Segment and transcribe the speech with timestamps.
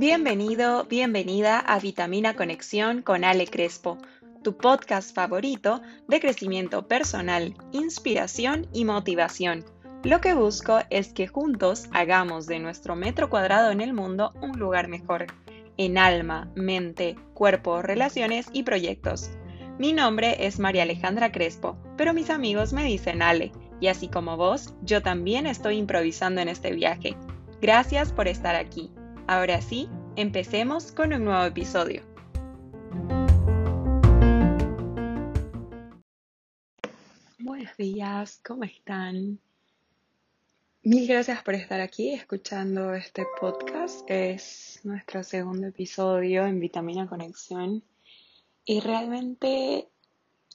[0.00, 3.98] Bienvenido, bienvenida a Vitamina Conexión con Ale Crespo,
[4.42, 9.62] tu podcast favorito de crecimiento personal, inspiración y motivación.
[10.02, 14.58] Lo que busco es que juntos hagamos de nuestro metro cuadrado en el mundo un
[14.58, 15.26] lugar mejor,
[15.76, 19.32] en alma, mente, cuerpo, relaciones y proyectos.
[19.78, 24.36] Mi nombre es María Alejandra Crespo, pero mis amigos me dicen Ale, y así como
[24.36, 27.16] vos, yo también estoy improvisando en este viaje.
[27.60, 28.90] Gracias por estar aquí.
[29.26, 32.02] Ahora sí, empecemos con un nuevo episodio.
[37.38, 39.38] Buenos días, ¿cómo están?
[40.82, 44.10] Mil gracias por estar aquí escuchando este podcast.
[44.10, 47.82] Es nuestro segundo episodio en Vitamina Conexión.
[48.64, 49.88] Y realmente,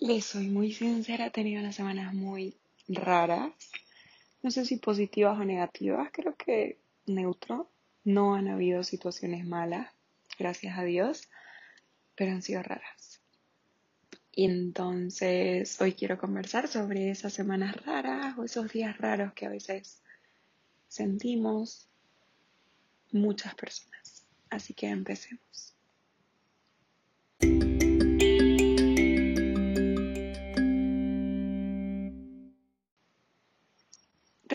[0.00, 2.56] les soy muy sincera, he tenido unas semanas muy
[2.88, 3.52] raras.
[4.42, 7.70] No sé si positivas o negativas, creo que neutro.
[8.04, 9.90] No han habido situaciones malas,
[10.38, 11.30] gracias a Dios,
[12.14, 13.22] pero han sido raras.
[14.32, 20.02] Entonces hoy quiero conversar sobre esas semanas raras o esos días raros que a veces
[20.88, 21.88] sentimos
[23.12, 24.26] muchas personas.
[24.50, 25.73] Así que empecemos.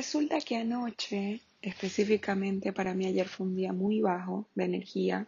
[0.00, 5.26] Resulta que anoche específicamente para mí ayer fue un día muy bajo de energía,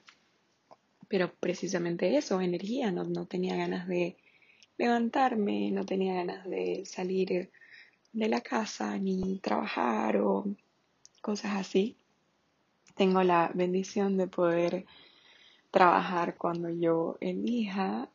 [1.09, 4.17] pero precisamente eso, energía, no, no tenía ganas de
[4.79, 7.51] levantarme, no tenía ganas de salir
[8.14, 10.47] de la casa ni trabajar o
[11.20, 11.98] cosas así.
[12.95, 14.86] Tengo la bendición de poder
[15.70, 18.09] trabajar cuando yo elija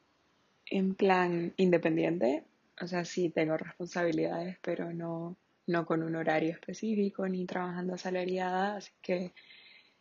[0.65, 2.45] en plan independiente,
[2.81, 8.77] o sea, sí tengo responsabilidades, pero no no con un horario específico ni trabajando asalariada,
[8.77, 9.33] así que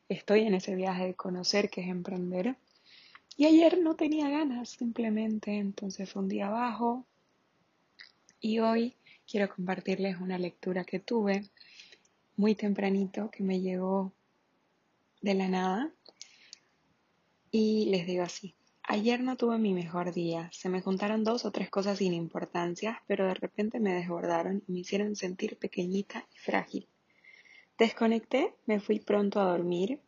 [0.08, 2.56] estoy en ese viaje de conocer qué es emprender.
[3.36, 7.04] Y ayer no tenía ganas simplemente, entonces fue un día abajo
[8.40, 8.94] y hoy
[9.30, 11.42] quiero compartirles una lectura que tuve
[12.36, 14.12] muy tempranito que me llegó
[15.20, 15.92] de la nada
[17.50, 18.54] y les digo así.
[18.96, 20.48] Ayer no tuve mi mejor día.
[20.54, 24.72] Se me juntaron dos o tres cosas sin importancia, pero de repente me desbordaron y
[24.72, 26.88] me hicieron sentir pequeñita y frágil.
[27.76, 30.00] Desconecté, me fui pronto a dormir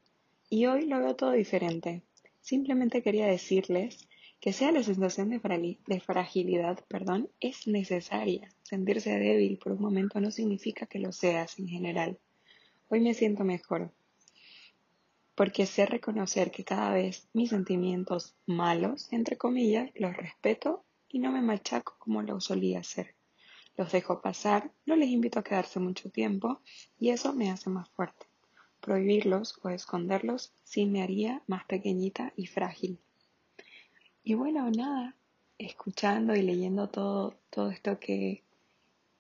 [0.49, 2.03] y hoy lo veo todo diferente.
[2.41, 4.09] Simplemente quería decirles
[4.41, 8.49] que sea la sensación de, de fragilidad, perdón, es necesaria.
[8.63, 12.19] Sentirse débil por un momento no significa que lo seas en general.
[12.89, 13.93] Hoy me siento mejor
[15.39, 21.31] porque sé reconocer que cada vez mis sentimientos malos, entre comillas, los respeto y no
[21.31, 23.15] me machaco como lo solía hacer.
[23.77, 26.61] Los dejo pasar, no les invito a quedarse mucho tiempo
[26.99, 28.27] y eso me hace más fuerte.
[28.81, 32.99] Prohibirlos o esconderlos sí me haría más pequeñita y frágil.
[34.25, 35.15] Y bueno, nada,
[35.57, 38.43] escuchando y leyendo todo, todo esto que,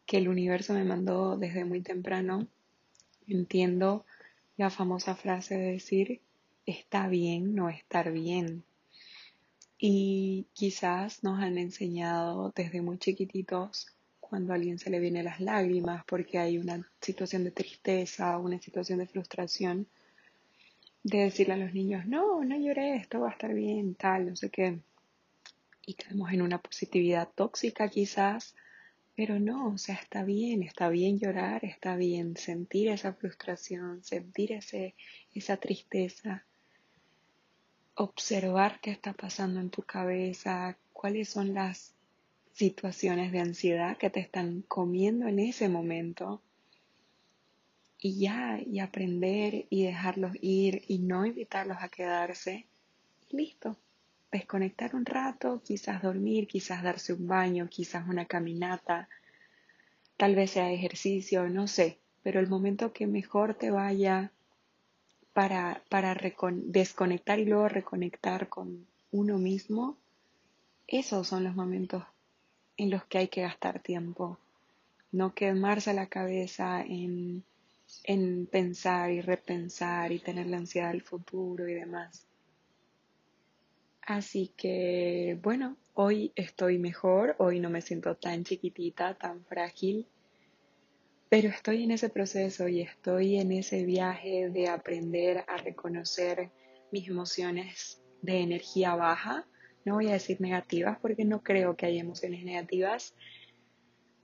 [0.04, 2.48] que el universo me mandó desde muy temprano,
[3.28, 4.04] entiendo
[4.58, 6.20] la famosa frase de decir,
[6.66, 8.64] está bien no estar bien.
[9.78, 13.86] Y quizás nos han enseñado desde muy chiquititos
[14.18, 18.60] cuando a alguien se le vienen las lágrimas porque hay una situación de tristeza una
[18.60, 19.86] situación de frustración,
[21.04, 24.36] de decirle a los niños, no, no lloré, esto va a estar bien, tal, no
[24.36, 24.80] sé qué.
[25.86, 28.56] Y caemos en una positividad tóxica quizás
[29.18, 34.52] pero no, o sea, está bien, está bien llorar, está bien sentir esa frustración, sentir
[34.52, 34.94] ese,
[35.34, 36.46] esa tristeza,
[37.96, 41.96] observar qué está pasando en tu cabeza, cuáles son las
[42.52, 46.40] situaciones de ansiedad que te están comiendo en ese momento
[47.98, 52.68] y ya, y aprender y dejarlos ir y no invitarlos a quedarse,
[53.28, 53.76] y listo
[54.30, 59.08] desconectar un rato, quizás dormir, quizás darse un baño, quizás una caminata,
[60.16, 64.32] tal vez sea ejercicio, no sé, pero el momento que mejor te vaya
[65.32, 69.96] para, para desconectar y luego reconectar con uno mismo,
[70.86, 72.02] esos son los momentos
[72.76, 74.38] en los que hay que gastar tiempo.
[75.12, 77.44] No quemarse la cabeza en,
[78.04, 82.26] en pensar y repensar y tener la ansiedad del futuro y demás.
[84.08, 90.06] Así que, bueno, hoy estoy mejor, hoy no me siento tan chiquitita, tan frágil,
[91.28, 96.50] pero estoy en ese proceso y estoy en ese viaje de aprender a reconocer
[96.90, 99.46] mis emociones de energía baja.
[99.84, 103.14] No voy a decir negativas porque no creo que haya emociones negativas,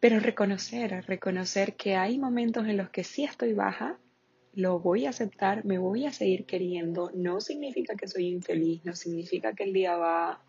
[0.00, 3.98] Pero reconocer, reconocer que hay momentos en los que sí estoy baja,
[4.56, 8.94] lo voy a aceptar, me voy a seguir queriendo, no significa que soy infeliz, no
[8.94, 10.42] significa que el día va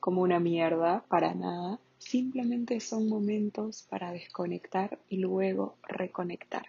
[0.00, 6.66] como una mierda, para nada, simplemente son momentos para desconectar y luego reconectar.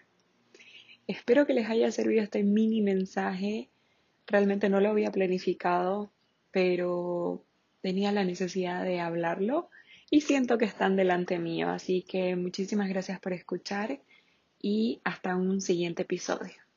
[1.08, 3.70] Espero que les haya servido este mini mensaje,
[4.28, 6.12] realmente no lo había planificado,
[6.52, 7.44] pero
[7.82, 9.70] tenía la necesidad de hablarlo
[10.12, 14.02] y siento que están delante mío, así que muchísimas gracias por escuchar
[14.62, 16.69] y hasta un siguiente episodio.